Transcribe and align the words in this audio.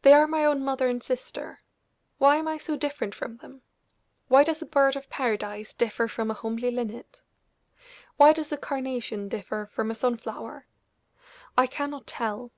They 0.00 0.14
are 0.14 0.26
my 0.26 0.46
own 0.46 0.64
mother 0.64 0.86
and 0.88 1.02
sister 1.02 1.60
why 2.16 2.36
am 2.36 2.48
I 2.48 2.56
so 2.56 2.74
different 2.74 3.14
from 3.14 3.36
them? 3.36 3.60
Why 4.28 4.44
does 4.44 4.62
a 4.62 4.64
bird 4.64 4.96
of 4.96 5.10
paradise 5.10 5.74
differ 5.74 6.08
from 6.08 6.30
a 6.30 6.32
homely 6.32 6.70
linnet? 6.70 7.20
Why 8.16 8.32
does 8.32 8.50
a 8.50 8.56
carnation 8.56 9.28
differ 9.28 9.68
from 9.70 9.90
a 9.90 9.94
sun 9.94 10.16
flower? 10.16 10.64
I 11.54 11.66
cannot 11.66 12.06
tell." 12.06 12.52